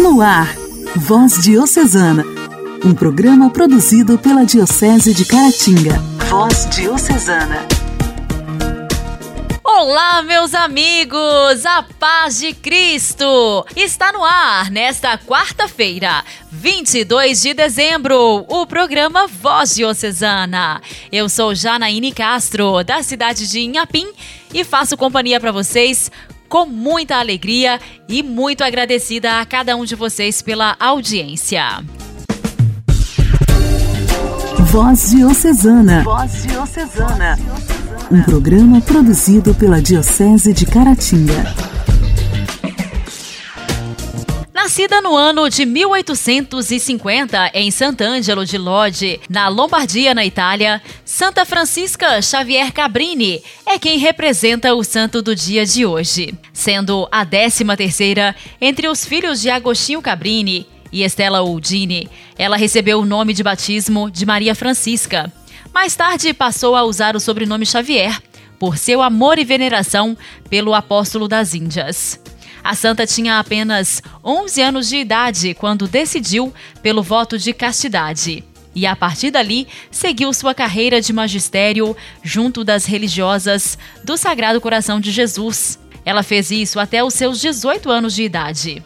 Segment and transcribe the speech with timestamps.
[0.00, 0.56] No ar,
[0.96, 2.24] Voz Diocesana,
[2.82, 5.98] um programa produzido pela Diocese de Caratinga.
[6.30, 7.66] Voz Diocesana.
[9.62, 11.66] Olá, meus amigos!
[11.66, 19.74] A paz de Cristo está no ar nesta quarta-feira, 22 de dezembro, o programa Voz
[19.74, 20.80] Diocesana.
[21.12, 24.10] Eu sou Janaíne Castro, da cidade de Inhapim,
[24.54, 26.10] e faço companhia para vocês
[26.50, 31.62] com muita alegria e muito agradecida a cada um de vocês pela audiência.
[34.66, 36.02] Voz Diocesana.
[36.02, 37.38] Voz Diocesana.
[38.10, 41.79] Um programa produzido pela Diocese de Caratinga.
[44.62, 52.20] Nascida no ano de 1850 em Sant'Angelo de Lodi, na Lombardia, na Itália, Santa Francisca
[52.20, 58.36] Xavier Cabrini é quem representa o santo do dia de hoje, sendo a 13 terceira
[58.60, 62.06] entre os filhos de Agostinho Cabrini e Estela Uldini.
[62.36, 65.32] Ela recebeu o nome de batismo de Maria Francisca.
[65.72, 68.22] Mais tarde passou a usar o sobrenome Xavier,
[68.58, 70.14] por seu amor e veneração
[70.50, 72.20] pelo apóstolo das Índias.
[72.62, 78.44] A santa tinha apenas 11 anos de idade quando decidiu pelo voto de castidade.
[78.74, 85.00] E a partir dali, seguiu sua carreira de magistério junto das religiosas do Sagrado Coração
[85.00, 85.78] de Jesus.
[86.04, 88.82] Ela fez isso até os seus 18 anos de idade.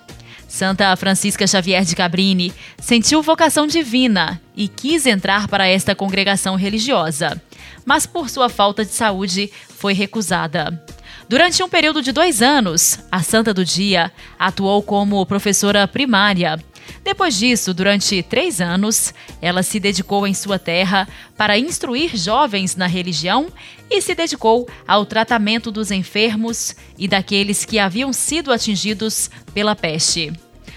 [0.48, 7.42] Santa Francisca Xavier de Cabrini sentiu vocação divina e quis entrar para esta congregação religiosa,
[7.84, 10.80] mas por sua falta de saúde foi recusada.
[11.28, 16.62] Durante um período de dois anos, a Santa do Dia atuou como professora primária.
[17.02, 22.86] Depois disso, durante três anos, ela se dedicou em sua terra para instruir jovens na
[22.86, 23.46] religião
[23.90, 30.30] e se dedicou ao tratamento dos enfermos e daqueles que haviam sido atingidos pela peste.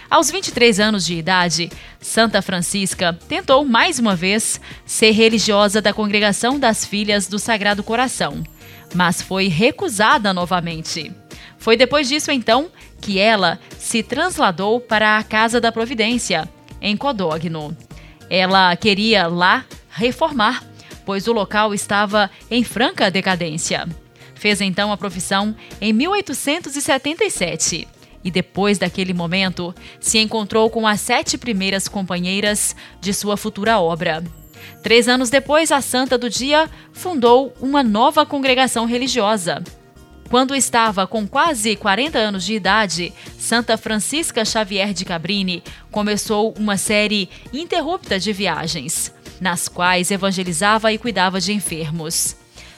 [0.10, 6.58] Aos 23 anos de idade, Santa Francisca tentou mais uma vez ser religiosa da Congregação
[6.58, 8.44] das Filhas do Sagrado Coração
[8.94, 11.12] mas foi recusada novamente.
[11.58, 12.70] Foi depois disso, então,
[13.02, 16.48] que ela se trasladou para a Casa da Providência,
[16.82, 17.76] em Codogno.
[18.30, 20.64] Ela queria lá reformar,
[21.06, 23.88] pois o local estava em franca decadência.
[24.36, 27.88] Fez então a profissão em 1877
[28.24, 34.24] e depois daquele momento se encontrou com as sete primeiras companheiras de sua futura obra.
[34.82, 39.64] Três anos depois, a Santa do Dia fundou uma nova congregação religiosa.
[40.30, 46.78] Quando estava com quase 40 anos de idade, Santa Francisca Xavier de Cabrini começou uma
[46.78, 52.36] série interrupta de viagens, nas quais evangelizava e cuidava de enfermos.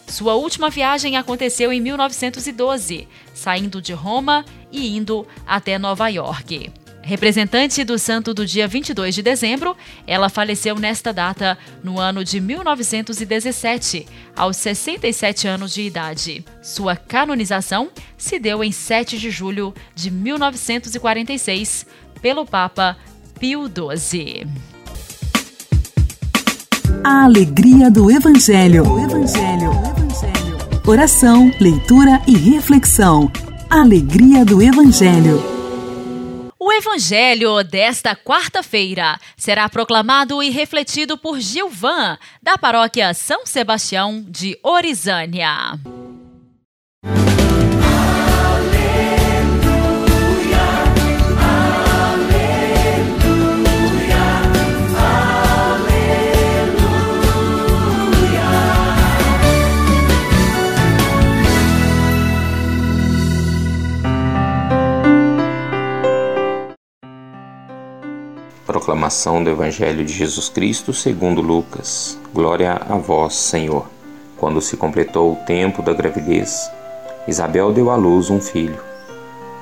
[0.07, 6.71] Sua última viagem aconteceu em 1912, saindo de Roma e indo até Nova York.
[7.09, 9.75] Representante do santo do dia 22 de dezembro,
[10.05, 14.05] ela faleceu nesta data, no ano de 1917,
[14.35, 16.45] aos 67 anos de idade.
[16.61, 21.87] Sua canonização se deu em 7 de julho de 1946
[22.21, 22.95] pelo Papa
[23.39, 24.45] Pio XII.
[27.03, 28.87] A alegria do Evangelho.
[28.87, 29.71] O Evangelho.
[29.97, 30.81] Evangelho.
[30.85, 33.31] Oração, leitura e reflexão.
[33.67, 35.58] Alegria do Evangelho.
[36.61, 44.59] O evangelho desta quarta-feira será proclamado e refletido por Gilvan, da paróquia São Sebastião de
[44.61, 45.79] Orizânia.
[68.79, 72.17] Proclamação do Evangelho de Jesus Cristo segundo Lucas.
[72.33, 73.85] Glória a vós, Senhor.
[74.37, 76.71] Quando se completou o tempo da gravidez,
[77.27, 78.79] Isabel deu à luz um filho.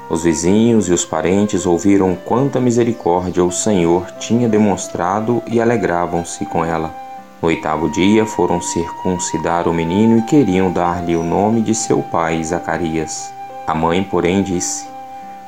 [0.07, 6.63] Os vizinhos e os parentes ouviram quanta misericórdia o Senhor tinha demonstrado e alegravam-se com
[6.63, 6.93] ela.
[7.41, 12.43] No oitavo dia foram circuncidar o menino e queriam dar-lhe o nome de seu pai
[12.43, 13.33] Zacarias.
[13.65, 14.87] A mãe, porém, disse: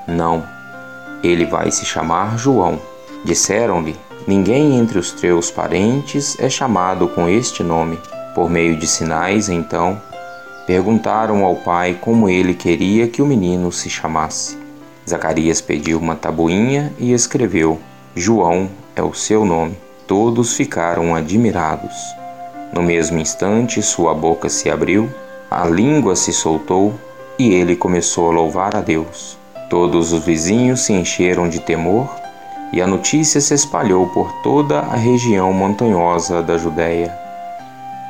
[0.08, 0.44] Não,
[1.24, 2.89] ele vai se chamar João.
[3.24, 3.96] Disseram-lhe:
[4.28, 7.98] Ninguém entre os teus parentes é chamado com este nome.
[8.36, 10.00] Por meio de sinais, então,
[10.68, 14.58] perguntaram ao pai como ele queria que o menino se chamasse.
[15.10, 17.80] Zacarias pediu uma tabuinha e escreveu:
[18.16, 19.76] João é o seu nome.
[20.06, 21.96] Todos ficaram admirados.
[22.74, 25.10] No mesmo instante, sua boca se abriu,
[25.50, 26.94] a língua se soltou
[27.38, 29.38] e ele começou a louvar a Deus.
[29.70, 32.19] Todos os vizinhos se encheram de temor
[32.72, 37.12] e a notícia se espalhou por toda a região montanhosa da Judéia.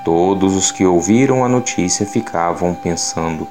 [0.05, 3.47] Todos os que ouviram a notícia ficavam pensando: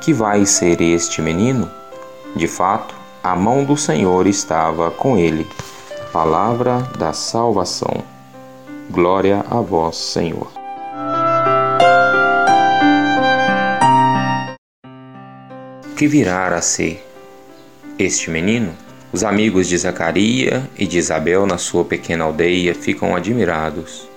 [0.00, 1.70] que vai ser este menino?
[2.36, 5.46] De fato, a mão do Senhor estava com ele.
[6.12, 8.02] Palavra da salvação.
[8.90, 10.60] Glória a vós, Senhor.
[16.00, 17.06] que virá a ser
[17.98, 18.74] este menino?
[19.12, 24.08] Os amigos de Zacarias e de Isabel na sua pequena aldeia ficam admirados.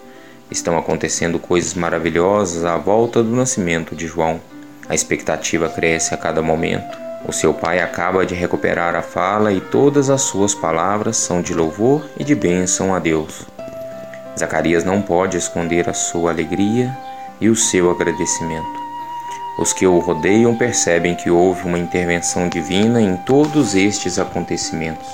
[0.51, 4.39] Estão acontecendo coisas maravilhosas à volta do nascimento de João.
[4.87, 6.95] A expectativa cresce a cada momento.
[7.27, 11.55] O seu pai acaba de recuperar a fala e todas as suas palavras são de
[11.55, 13.47] louvor e de bênção a Deus.
[14.37, 16.95] Zacarias não pode esconder a sua alegria
[17.41, 18.82] e o seu agradecimento.
[19.57, 25.07] Os que o rodeiam percebem que houve uma intervenção divina em todos estes acontecimentos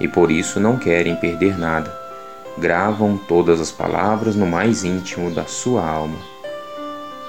[0.00, 1.92] e por isso não querem perder nada.
[2.58, 6.18] Gravam todas as palavras no mais íntimo da sua alma.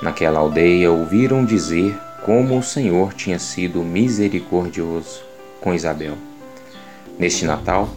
[0.01, 5.23] Naquela aldeia ouviram dizer como o Senhor tinha sido misericordioso
[5.61, 6.15] com Isabel.
[7.17, 7.87] Neste Natal,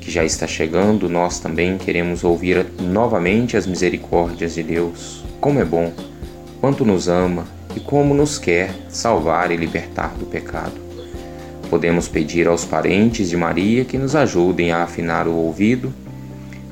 [0.00, 5.24] que já está chegando, nós também queremos ouvir novamente as misericórdias de Deus.
[5.40, 5.92] Como é bom,
[6.60, 10.72] quanto nos ama e como nos quer salvar e libertar do pecado.
[11.68, 15.92] Podemos pedir aos parentes de Maria que nos ajudem a afinar o ouvido,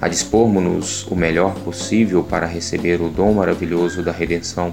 [0.01, 4.73] a dispormos-nos o melhor possível para receber o dom maravilhoso da redenção.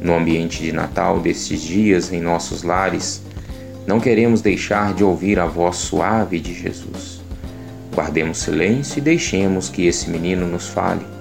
[0.00, 3.22] No ambiente de Natal destes dias em nossos lares,
[3.86, 7.20] não queremos deixar de ouvir a voz suave de Jesus.
[7.94, 11.15] Guardemos silêncio e deixemos que esse menino nos fale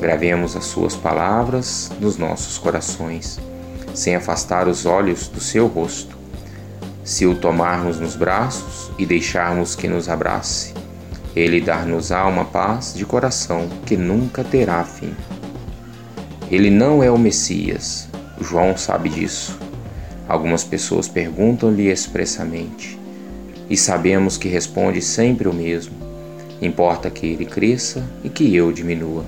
[0.00, 3.40] Gravemos as suas palavras nos nossos corações,
[3.94, 6.16] sem afastar os olhos do seu rosto.
[7.04, 10.74] Se o tomarmos nos braços e deixarmos que nos abrace,
[11.34, 15.14] ele dar-nos-á uma paz de coração que nunca terá fim.
[16.50, 18.08] Ele não é o Messias,
[18.40, 19.58] João sabe disso.
[20.28, 22.98] Algumas pessoas perguntam-lhe expressamente,
[23.68, 25.94] e sabemos que responde sempre o mesmo:
[26.60, 29.24] importa que ele cresça e que eu diminua.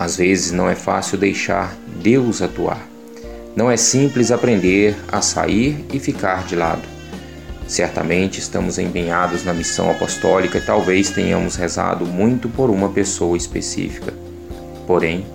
[0.00, 2.88] Às vezes não é fácil deixar Deus atuar.
[3.54, 6.88] Não é simples aprender a sair e ficar de lado.
[7.68, 14.14] Certamente estamos empenhados na missão apostólica e talvez tenhamos rezado muito por uma pessoa específica.
[14.86, 15.26] Porém,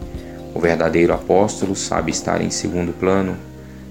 [0.52, 3.38] o verdadeiro apóstolo sabe estar em segundo plano,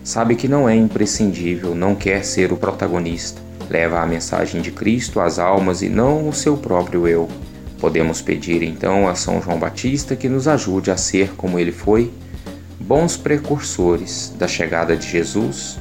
[0.02, 5.20] sabe que não é imprescindível, não quer ser o protagonista, leva a mensagem de Cristo
[5.20, 7.28] às almas e não o seu próprio eu.
[7.78, 12.12] Podemos pedir então a São João Batista que nos ajude a ser como ele foi,
[12.80, 15.78] bons precursores da chegada de Jesus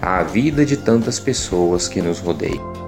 [0.00, 2.78] à vida de tantas pessoas que nos rodeiam.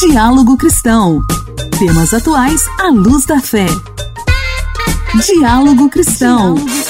[0.00, 1.20] Diálogo Cristão.
[1.78, 3.66] Temas atuais à luz da fé.
[5.26, 6.54] Diálogo Cristão.
[6.54, 6.89] Diálogo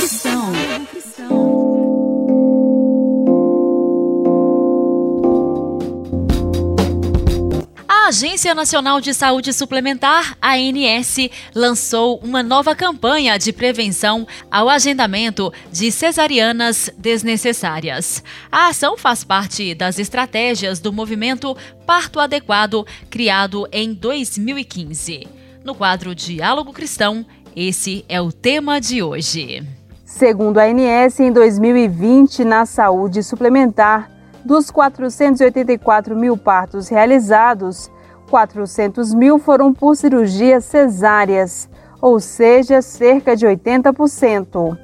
[8.41, 15.93] Agência Nacional de Saúde Suplementar, ANS, lançou uma nova campanha de prevenção ao agendamento de
[15.93, 18.25] cesarianas desnecessárias.
[18.50, 25.29] A ação faz parte das estratégias do movimento Parto Adequado, criado em 2015.
[25.62, 29.62] No quadro Diálogo Cristão, esse é o tema de hoje.
[30.03, 34.11] Segundo a ANS, em 2020, na saúde suplementar,
[34.43, 37.91] dos 484 mil partos realizados,
[38.31, 41.69] 400 mil foram por cirurgias cesáreas,
[42.01, 44.79] ou seja, cerca de 80%.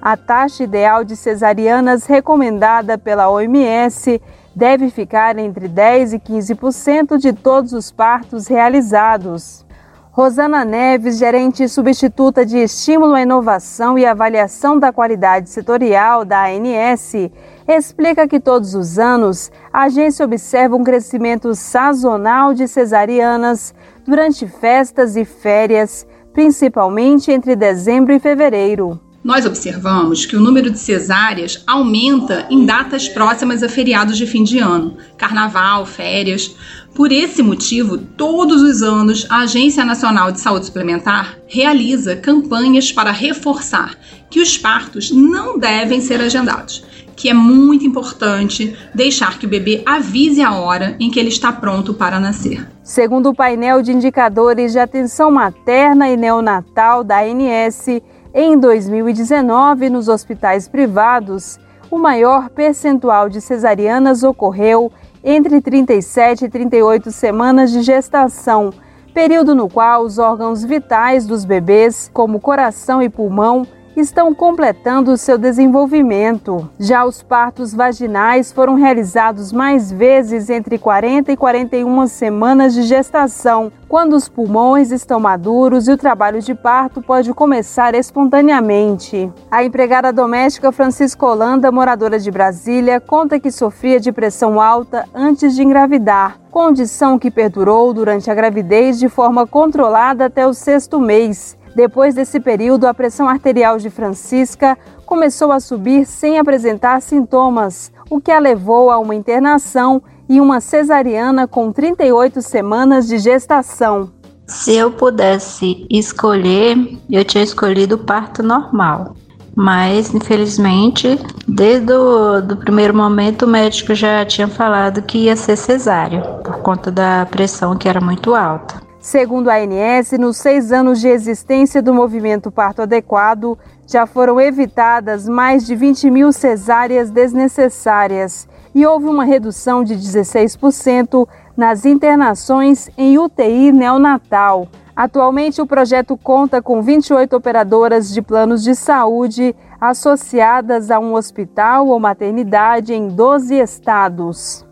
[0.00, 4.20] A taxa ideal de cesarianas recomendada pela OMS
[4.54, 9.64] deve ficar entre 10 e 15% de todos os partos realizados.
[10.10, 17.30] Rosana Neves, gerente substituta de Estímulo à Inovação e Avaliação da Qualidade Setorial da ANS,
[17.66, 23.74] explica que todos os anos a agência observa um crescimento sazonal de cesarianas
[24.06, 29.00] durante festas e férias, principalmente entre dezembro e fevereiro.
[29.22, 34.42] Nós observamos que o número de cesáreas aumenta em datas próximas a feriados de fim
[34.42, 36.56] de ano, carnaval, férias.
[36.94, 43.12] Por esse motivo, todos os anos a Agência Nacional de Saúde Suplementar realiza campanhas para
[43.12, 43.94] reforçar
[44.30, 46.82] que os partos não devem ser agendados
[47.20, 51.52] que é muito importante deixar que o bebê avise a hora em que ele está
[51.52, 52.66] pronto para nascer.
[52.82, 58.00] Segundo o painel de indicadores de atenção materna e neonatal da ANS,
[58.32, 61.60] em 2019, nos hospitais privados,
[61.90, 64.90] o maior percentual de cesarianas ocorreu
[65.22, 68.72] entre 37 e 38 semanas de gestação,
[69.12, 73.66] período no qual os órgãos vitais dos bebês, como coração e pulmão,
[74.00, 76.68] estão completando seu desenvolvimento.
[76.78, 83.70] Já os partos vaginais foram realizados mais vezes entre 40 e 41 semanas de gestação,
[83.88, 89.30] quando os pulmões estão maduros e o trabalho de parto pode começar espontaneamente.
[89.50, 95.54] A empregada doméstica Francisca Holanda, moradora de Brasília, conta que sofria de pressão alta antes
[95.54, 101.59] de engravidar, condição que perdurou durante a gravidez de forma controlada até o sexto mês
[101.74, 108.20] depois desse período, a pressão arterial de Francisca começou a subir sem apresentar sintomas, o
[108.20, 114.10] que a levou a uma internação e uma cesariana com 38 semanas de gestação.
[114.46, 116.76] Se eu pudesse escolher,
[117.08, 119.14] eu tinha escolhido o parto normal.
[119.54, 125.56] Mas, infelizmente, desde o do primeiro momento, o médico já tinha falado que ia ser
[125.56, 128.89] cesárea, por conta da pressão que era muito alta.
[129.00, 135.26] Segundo a ANS, nos seis anos de existência do movimento Parto Adequado, já foram evitadas
[135.26, 141.26] mais de 20 mil cesáreas desnecessárias e houve uma redução de 16%
[141.56, 144.68] nas internações em UTI neonatal.
[144.94, 151.86] Atualmente, o projeto conta com 28 operadoras de planos de saúde associadas a um hospital
[151.86, 154.66] ou maternidade em 12 estados.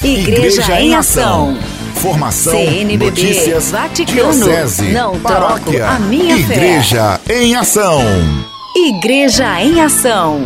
[0.00, 1.56] Igreja, Igreja em Ação.
[1.94, 7.42] Formação, CNBB, notícias, Vaticano, diocese, não paróquia, a minha Igreja fé.
[7.42, 8.00] em Ação.
[8.74, 10.40] Igreja em Ação.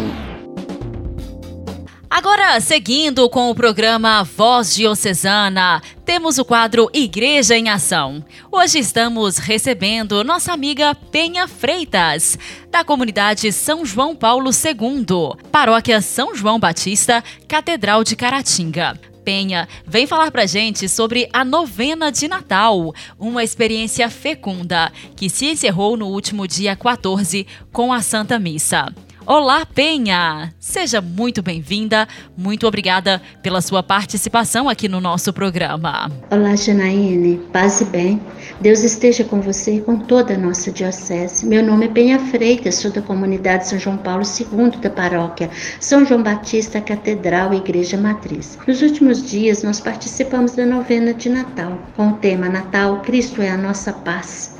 [2.10, 8.24] Agora, seguindo com o programa Voz Diocesana, temos o quadro Igreja em Ação.
[8.50, 12.38] Hoje estamos recebendo nossa amiga Penha Freitas,
[12.70, 18.98] da comunidade São João Paulo II, paróquia São João Batista, Catedral de Caratinga.
[19.24, 25.46] Penha vem falar pra gente sobre a novena de Natal, uma experiência fecunda que se
[25.46, 28.92] encerrou no último dia 14 com a Santa Missa.
[29.26, 30.52] Olá, Penha!
[30.60, 36.12] Seja muito bem-vinda, muito obrigada pela sua participação aqui no nosso programa.
[36.30, 38.20] Olá, Janaíne, paz e bem.
[38.60, 41.46] Deus esteja com você e com toda a nossa diocese.
[41.46, 45.48] Meu nome é Penha Freitas, sou da comunidade São João Paulo II da paróquia
[45.80, 48.58] São João Batista Catedral e Igreja Matriz.
[48.68, 53.48] Nos últimos dias, nós participamos da novena de Natal, com o tema Natal, Cristo é
[53.48, 54.54] a nossa paz.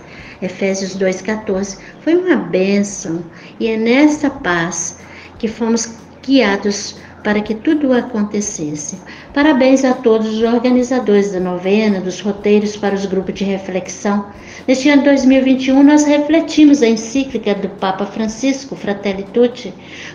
[0.44, 3.24] Efésios 2,14, foi uma bênção
[3.58, 4.98] e é nessa paz
[5.38, 8.98] que fomos guiados para que tudo acontecesse.
[9.32, 14.26] Parabéns a todos os organizadores da novena, dos roteiros para os grupos de reflexão.
[14.68, 19.72] Neste ano 2021, nós refletimos a encíclica do Papa Francisco, Fratelli Tutti,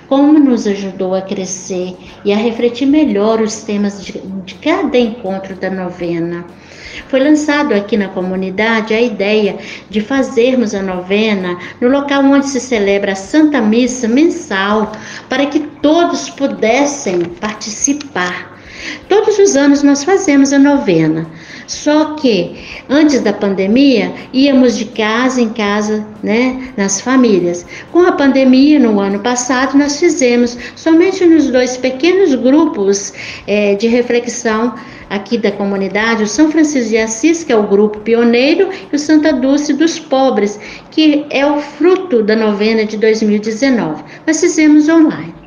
[0.08, 5.56] como nos ajudou a crescer e a refletir melhor os temas de, de cada encontro
[5.56, 6.46] da novena.
[7.08, 9.58] Foi lançado aqui na comunidade a ideia
[9.90, 14.92] de fazermos a novena no local onde se celebra a Santa Missa mensal,
[15.28, 18.58] para que todos pudessem participar.
[19.08, 21.28] Todos os anos nós fazemos a novena.
[21.70, 22.56] Só que
[22.90, 27.64] antes da pandemia íamos de casa em casa, né, nas famílias.
[27.92, 33.14] Com a pandemia no ano passado nós fizemos somente nos dois pequenos grupos
[33.46, 34.74] é, de reflexão
[35.12, 39.00] aqui da comunidade, o São Francisco de Assis, que é o grupo pioneiro, e o
[39.00, 40.60] Santa Dulce dos Pobres,
[40.90, 44.04] que é o fruto da novena de 2019.
[44.26, 45.39] Nós fizemos online.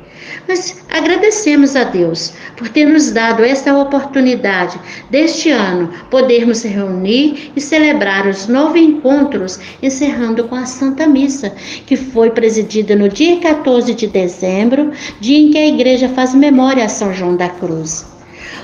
[0.47, 4.77] Mas agradecemos a Deus por ter nos dado esta oportunidade
[5.09, 11.53] deste ano podermos reunir e celebrar os nove encontros, encerrando com a Santa Missa,
[11.85, 16.83] que foi presidida no dia 14 de dezembro, dia em que a igreja faz memória
[16.83, 18.05] a São João da Cruz.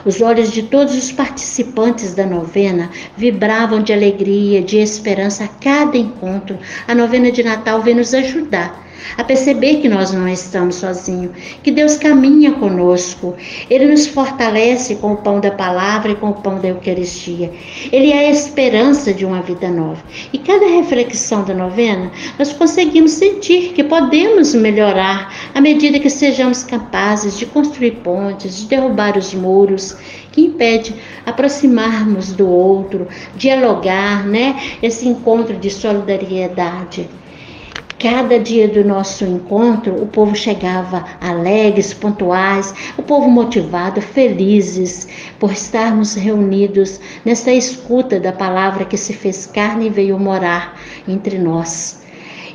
[0.06, 5.98] Os olhos de todos os participantes da novena vibravam de alegria, de esperança a cada
[5.98, 6.58] encontro.
[6.88, 11.32] A novena de Natal vem nos ajudar a perceber que nós não estamos sozinhos,
[11.64, 13.36] que Deus caminha conosco.
[13.70, 17.52] Ele nos fortalece com o pão da palavra e com o pão da Eucaristia.
[17.92, 20.04] Ele é a esperança de uma vida nova.
[20.32, 26.64] E cada reflexão da novena, nós conseguimos sentir que podemos melhorar à medida que sejamos
[26.64, 29.98] capazes de construir pontes, de derrubar os muros
[30.32, 34.60] que impede aproximarmos do outro, dialogar, né?
[34.82, 37.10] Esse encontro de solidariedade.
[38.00, 45.06] Cada dia do nosso encontro, o povo chegava alegres, pontuais, o povo motivado, felizes
[45.38, 50.80] por estarmos reunidos nessa escuta da palavra que se fez carne e veio morar
[51.10, 52.02] entre nós.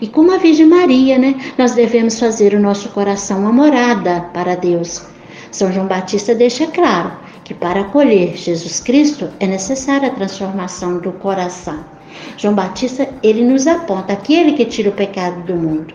[0.01, 4.55] E como a Virgem Maria, né, nós devemos fazer o nosso coração uma morada para
[4.55, 5.03] Deus.
[5.51, 7.13] São João Batista deixa claro
[7.45, 11.85] que para acolher Jesus Cristo é necessária a transformação do coração.
[12.37, 15.95] João Batista, ele nos aponta aquele que tira o pecado do mundo.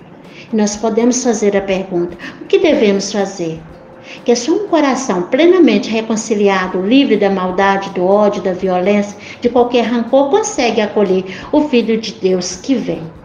[0.52, 3.60] Nós podemos fazer a pergunta: o que devemos fazer?
[4.26, 9.50] Que é só um coração plenamente reconciliado, livre da maldade, do ódio, da violência, de
[9.50, 13.19] qualquer rancor, consegue acolher o Filho de Deus que vem.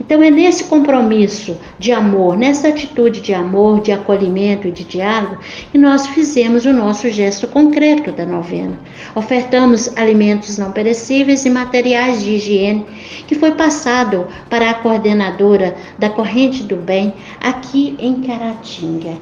[0.00, 5.38] Então é nesse compromisso de amor, nessa atitude de amor, de acolhimento e de diálogo
[5.70, 8.78] que nós fizemos o nosso gesto concreto da novena.
[9.14, 12.86] Ofertamos alimentos não perecíveis e materiais de higiene
[13.26, 19.18] que foi passado para a coordenadora da Corrente do Bem aqui em Caratinga.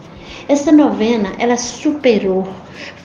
[0.48, 2.46] Essa novena, ela superou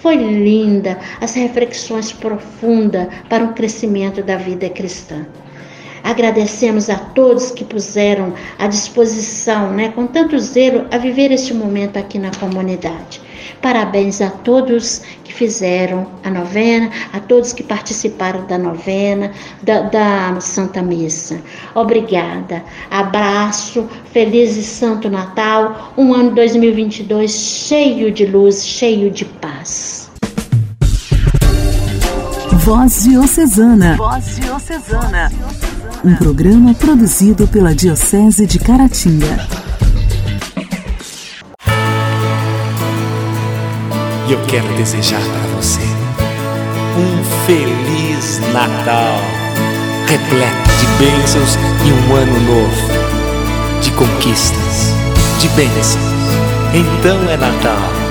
[0.02, 5.26] foi linda, as reflexões profundas para o crescimento da vida cristã.
[6.04, 11.98] Agradecemos a todos que puseram à disposição, né, com tanto zelo, a viver este momento
[11.98, 13.22] aqui na comunidade.
[13.62, 19.32] Parabéns a todos que fizeram a novena, a todos que participaram da novena,
[19.62, 21.42] da, da Santa Missa.
[21.74, 22.62] Obrigada.
[22.92, 30.03] Abraço, feliz e santo Natal, um ano 2022 cheio de luz, cheio de paz.
[32.64, 33.96] Voz Diocesana.
[33.98, 35.30] Voz Diocesana
[36.04, 39.48] um programa produzido pela Diocese de Caratinga.
[44.28, 45.80] E eu quero desejar para você
[46.98, 49.18] um feliz Natal,
[50.08, 51.56] repleto de bênçãos
[51.86, 54.94] e um ano novo, de conquistas,
[55.40, 56.04] de bênçãos.
[56.74, 58.03] Então é Natal.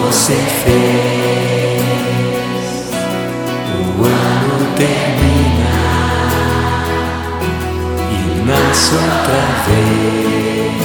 [0.00, 1.84] Você fez?
[3.76, 5.72] o ano termina
[8.10, 8.12] e
[8.44, 10.82] nasce outra vez.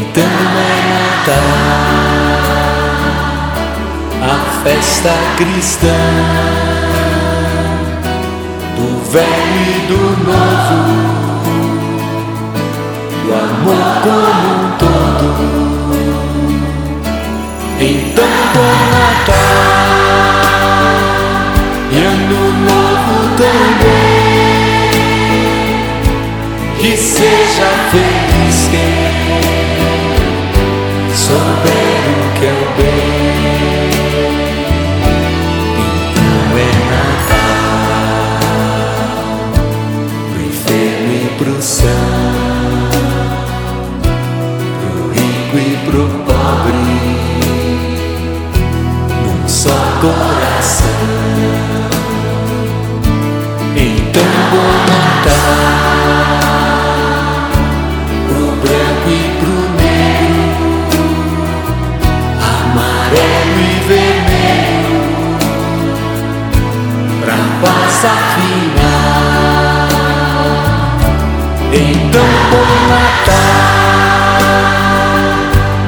[0.00, 1.48] Então é Natal,
[4.22, 5.98] a festa cristã
[8.76, 10.80] do velho e do novo,
[13.24, 14.67] do amor como
[18.54, 19.58] bom Natal
[21.90, 24.08] e ano novo também.
[26.80, 28.47] Que seja feliz
[72.88, 73.38] Natal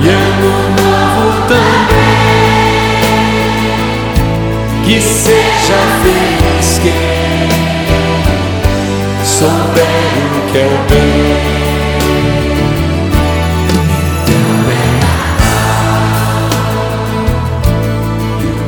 [0.03, 2.21] e ano novo também,
[4.85, 7.11] que seja feliz quem
[9.25, 9.87] souber
[10.37, 11.61] o que é o bem.
[14.23, 14.83] Então é
[15.41, 15.71] Natal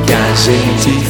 [0.06, 1.01] que a gente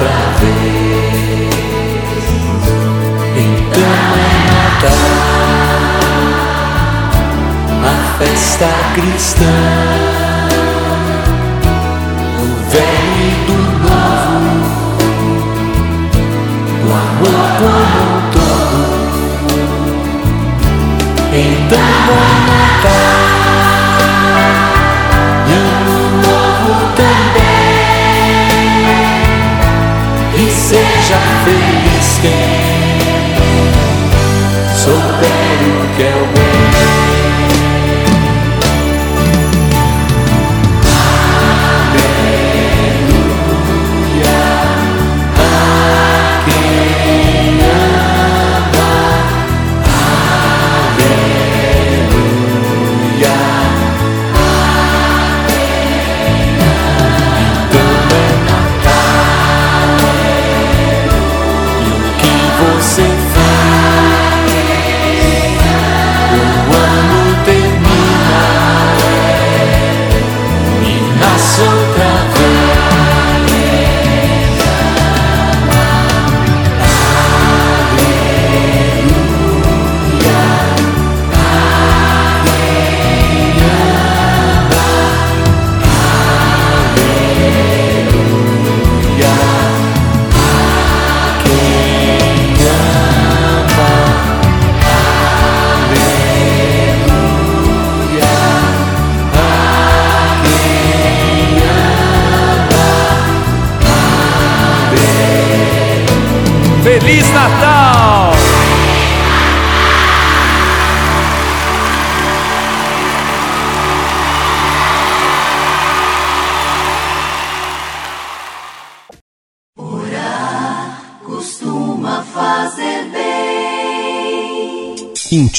[0.00, 1.50] outra vez.
[3.36, 5.10] Então é Natal,
[7.84, 9.56] a festa cristã
[12.70, 14.54] velho e do novo,
[16.86, 18.60] o amor como um todo.
[21.32, 22.39] Então bom
[35.20, 36.69] souber o que é o.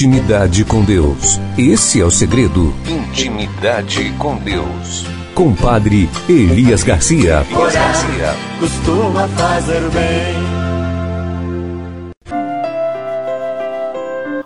[0.02, 1.40] Intimidade com Deus.
[1.56, 2.74] Esse é o segredo.
[2.88, 5.06] Intimidade com Deus.
[5.36, 7.46] Compadre Elias Garcia.
[7.48, 8.36] Elias Garcia.
[8.60, 10.34] Costuma fazer bem.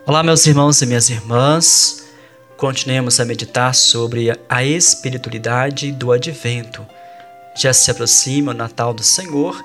[0.06, 2.06] Olá, meus irmãos e minhas irmãs.
[2.58, 6.86] Continuemos a meditar sobre a espiritualidade do advento.
[7.56, 9.64] Já se aproxima o Natal do Senhor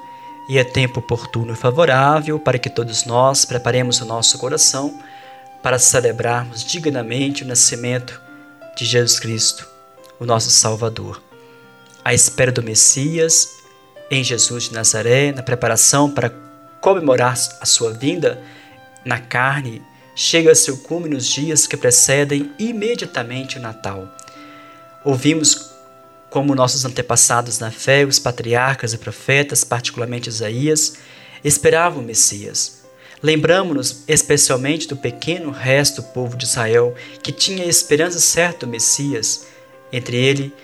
[0.49, 5.10] e é tempo oportuno e favorável para que todos nós preparemos o nosso coração
[5.63, 8.21] para celebrarmos dignamente o nascimento
[8.77, 9.69] de Jesus Cristo,
[10.19, 11.23] o nosso Salvador.
[12.05, 13.49] A espera do Messias
[14.11, 16.33] em Jesus de Nazaré, na preparação para
[16.81, 18.43] comemorar a sua vinda
[19.05, 19.83] na carne,
[20.17, 24.09] chega a seu cume nos dias que precedem imediatamente o Natal.
[25.05, 25.71] Ouvimos
[26.29, 30.95] como nossos antepassados na fé, os patriarcas e profetas, particularmente Isaías,
[31.45, 32.80] esperavam o Messias
[33.23, 39.47] Lembramos-nos especialmente do pequeno resto do povo de Israel que tinha esperança certa do Messias,
[39.93, 40.55] entre ele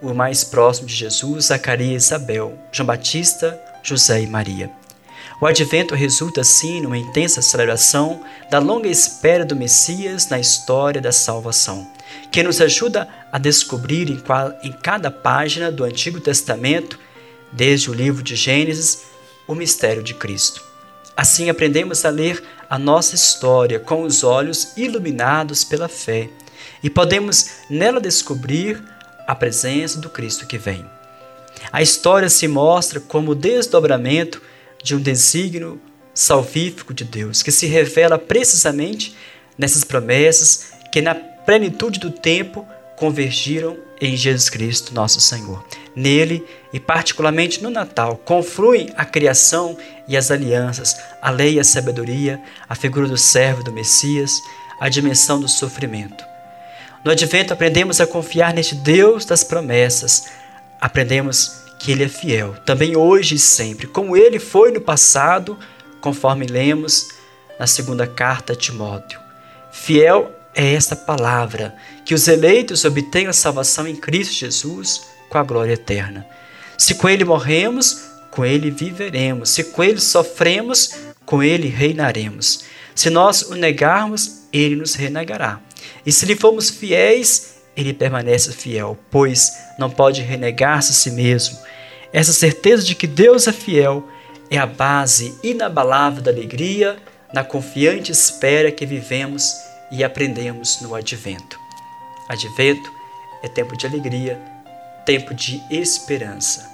[0.00, 4.70] o mais próximo de Jesus, Zacarias e Isabel, João Batista, José e Maria.
[5.40, 11.12] O advento resulta assim numa intensa celebração da longa espera do Messias na história da
[11.12, 11.86] salvação,
[12.32, 16.98] que nos ajuda a descobrir em, qual, em cada página do Antigo Testamento,
[17.52, 19.02] desde o livro de Gênesis,
[19.46, 20.75] o mistério de Cristo.
[21.16, 26.28] Assim aprendemos a ler a nossa história com os olhos iluminados pela fé
[26.82, 28.82] e podemos nela descobrir
[29.26, 30.84] a presença do Cristo que vem.
[31.72, 34.42] A história se mostra como o desdobramento
[34.82, 35.80] de um desígnio
[36.14, 39.16] salvífico de Deus, que se revela precisamente
[39.58, 42.66] nessas promessas que, na plenitude do tempo,
[42.96, 45.64] convergiram em Jesus Cristo, nosso Senhor.
[45.94, 51.64] Nele, e particularmente no Natal, confluem a criação e as alianças, a lei e a
[51.64, 54.40] sabedoria, a figura do servo e do Messias,
[54.80, 56.24] a dimensão do sofrimento.
[57.04, 60.26] No advento, aprendemos a confiar neste Deus das promessas.
[60.80, 65.58] Aprendemos que Ele é fiel, também hoje e sempre, como Ele foi no passado,
[66.00, 67.08] conforme lemos
[67.58, 69.20] na segunda carta a Timóteo.
[69.70, 75.42] Fiel é esta palavra, que os eleitos obtenham a salvação em Cristo Jesus com a
[75.42, 76.26] glória eterna.
[76.78, 79.50] Se com Ele morremos, com Ele viveremos.
[79.50, 80.94] Se com Ele sofremos,
[81.26, 82.64] com Ele reinaremos.
[82.94, 85.60] Se nós o negarmos, Ele nos renegará.
[86.04, 91.58] E se lhe formos fiéis, Ele permanece fiel, pois não pode renegar-se a si mesmo.
[92.12, 94.08] Essa certeza de que Deus é fiel
[94.50, 96.96] é a base inabalável da alegria
[97.32, 101.58] na confiante espera que vivemos e aprendemos no advento.
[102.28, 102.92] Advento
[103.42, 104.40] é tempo de alegria,
[105.04, 106.70] tempo de esperança.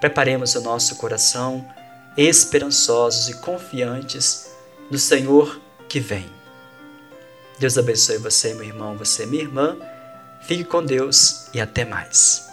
[0.00, 1.64] Preparemos o nosso coração
[2.16, 4.50] esperançosos e confiantes
[4.90, 6.26] no Senhor que vem.
[7.58, 9.76] Deus abençoe você, meu irmão, você, minha irmã.
[10.42, 12.46] Fique com Deus e até mais.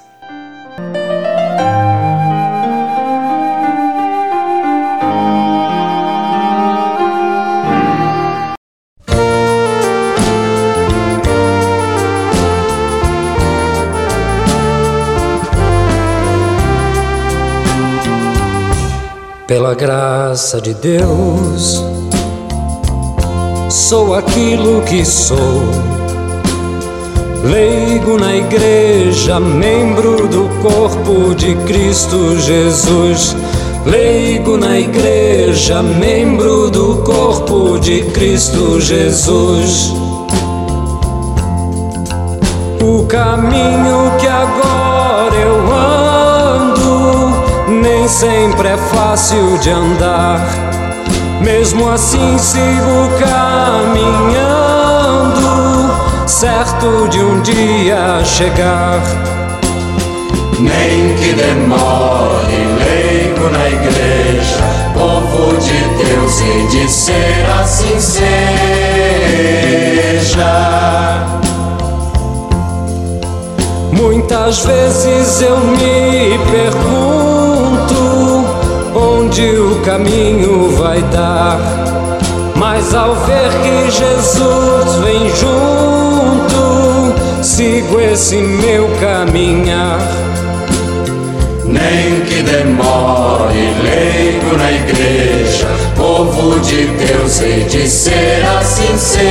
[19.54, 21.86] Pela graça de Deus,
[23.70, 25.62] sou aquilo que sou.
[27.44, 33.36] Leigo na igreja, membro do corpo de Cristo Jesus.
[33.86, 39.94] Leigo na igreja, membro do corpo de Cristo Jesus.
[42.82, 44.13] O caminho
[48.14, 50.40] sempre é fácil de andar.
[51.42, 54.38] Mesmo assim sigo caminhando,
[56.28, 59.02] certo de um dia chegar.
[60.60, 64.62] Nem que demore, leigo na igreja,
[64.94, 68.24] povo de Deus e de ser assim seja.
[73.96, 77.94] Muitas vezes eu me pergunto
[78.96, 81.60] onde o caminho vai dar.
[82.56, 90.00] Mas ao ver que Jesus vem junto, sigo esse meu caminhar.
[91.66, 99.24] Nem que demore, leigo na igreja, povo de Deus, e de ser assim seja.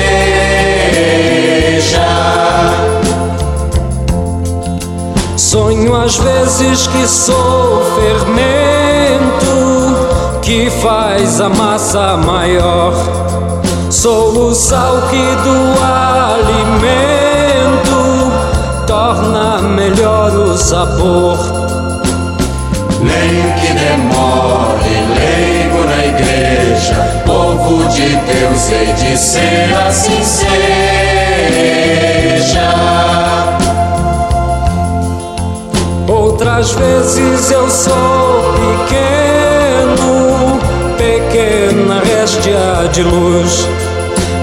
[5.53, 9.53] Sonho às vezes que sou fermento
[10.41, 12.95] que faz a massa maior.
[13.91, 17.13] Sou o sal que do alimento
[18.87, 21.37] torna melhor o sabor.
[23.03, 30.53] Nem que demore, leigo na igreja, povo de Deus, hei de ser assim seja.
[36.63, 38.55] Outras vezes eu sou
[38.87, 40.61] pequeno,
[40.97, 43.67] pequena réstia de luz.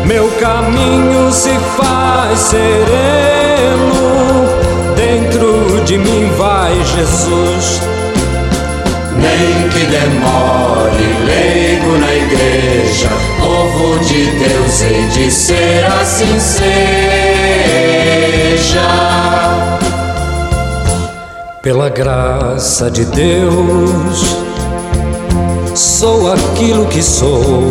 [0.06, 3.96] Meu caminho se faz sereno,
[4.98, 7.82] dentro de mim vai Jesus.
[9.16, 13.08] Nem que demore, leigo na igreja,
[13.40, 16.70] povo de Deus, hei de ser assim seja.
[21.70, 24.26] Pela graça de Deus,
[25.76, 27.62] sou aquilo que sou.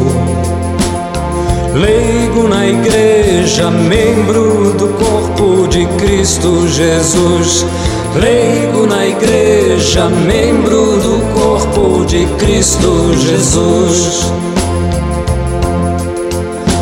[1.75, 7.67] Leigo na igreja, membro do corpo de Cristo Jesus.
[8.15, 14.33] Leigo na igreja, membro do corpo de Cristo Jesus.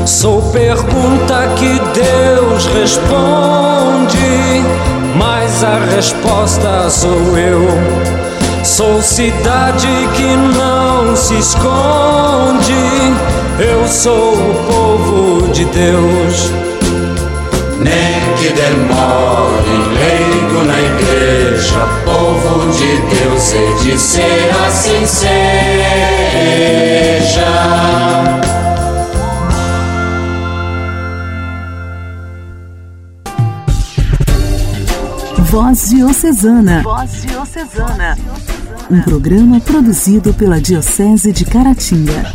[0.04, 4.95] Sou pergunta que Deus responde
[5.56, 7.66] mas a resposta sou eu.
[8.62, 12.74] Sou cidade que não se esconde,
[13.58, 16.50] eu sou o povo de Deus.
[17.78, 25.36] Nem que demore, leigo na igreja, povo de Deus, hei de ser assim seja.
[35.56, 36.82] Voz Diocesana.
[36.82, 38.14] Voz Diocesana.
[38.90, 42.30] Um programa produzido pela Diocese de Caratinga.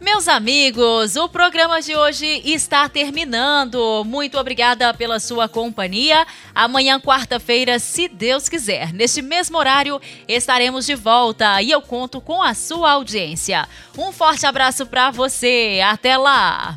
[0.00, 4.02] Meus amigos, o programa de hoje está terminando.
[4.04, 6.26] Muito obrigada pela sua companhia.
[6.52, 12.42] Amanhã, quarta-feira, se Deus quiser, neste mesmo horário, estaremos de volta e eu conto com
[12.42, 13.68] a sua audiência.
[13.96, 15.80] Um forte abraço para você.
[15.84, 16.76] Até lá.